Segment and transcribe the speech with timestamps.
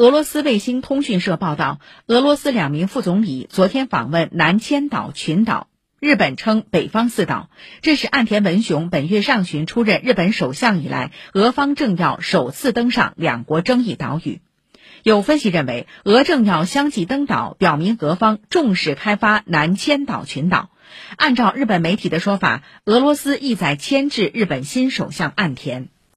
[0.00, 5.68] 俄罗斯卫星通讯社报道俄罗斯两名副总理昨天访问南千岛群岛
[6.00, 7.50] 日本称北方四岛。
[7.82, 14.40] 这是岸田文雄本月上旬出任日本首相以来俄方政要首次登上两国争议岛屿。
[15.02, 20.70] 有分析认为俄政要相继登岛表明俄方重视开发南千岛群岛。
[21.18, 25.90] 按照日本媒体的说法俄罗斯意在牵制日本新首相岸田。